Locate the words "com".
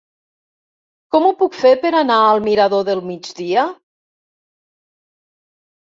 1.15-1.27